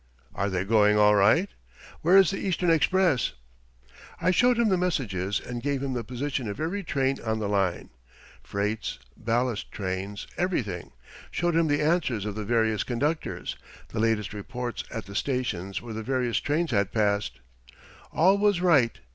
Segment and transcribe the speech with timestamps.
[0.33, 1.47] "Are they going all right?
[2.01, 3.33] Where is the Eastern Express?"
[4.19, 7.47] I showed him the messages and gave him the position of every train on the
[7.47, 7.91] line
[8.41, 10.91] freights, ballast trains, everything
[11.29, 13.57] showed him the answers of the various conductors,
[13.89, 17.39] the latest reports at the stations where the various trains had passed.
[18.11, 18.99] All was right.